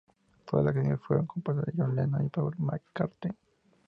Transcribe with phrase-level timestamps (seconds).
[0.49, 3.33] Todas las canciones fueron compuestas por John Lennon y Paul McCartney.